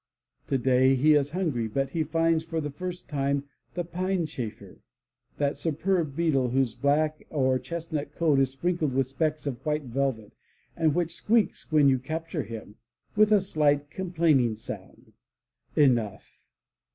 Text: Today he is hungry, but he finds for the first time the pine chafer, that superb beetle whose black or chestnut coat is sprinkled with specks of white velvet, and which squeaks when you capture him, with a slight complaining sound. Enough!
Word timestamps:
Today 0.47 0.95
he 0.95 1.13
is 1.13 1.29
hungry, 1.29 1.67
but 1.67 1.91
he 1.91 2.03
finds 2.03 2.43
for 2.43 2.59
the 2.59 2.71
first 2.71 3.07
time 3.07 3.43
the 3.75 3.83
pine 3.83 4.25
chafer, 4.25 4.81
that 5.37 5.57
superb 5.57 6.15
beetle 6.15 6.49
whose 6.49 6.73
black 6.73 7.23
or 7.29 7.59
chestnut 7.59 8.11
coat 8.15 8.39
is 8.39 8.49
sprinkled 8.49 8.93
with 8.93 9.05
specks 9.05 9.45
of 9.45 9.63
white 9.63 9.83
velvet, 9.83 10.33
and 10.75 10.95
which 10.95 11.13
squeaks 11.13 11.71
when 11.71 11.87
you 11.87 11.99
capture 11.99 12.41
him, 12.41 12.77
with 13.15 13.31
a 13.31 13.41
slight 13.41 13.91
complaining 13.91 14.55
sound. 14.55 15.13
Enough! 15.75 16.41